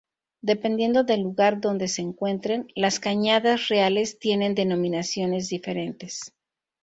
Dependiendo 0.41 1.03
del 1.03 1.21
lugar 1.21 1.61
donde 1.61 1.87
se 1.87 2.01
encuentren, 2.01 2.69
las 2.75 2.99
cañadas 2.99 3.67
reales 3.67 4.17
tienen 4.17 4.55
denominaciones 4.55 5.47
diferentes. 5.47 6.33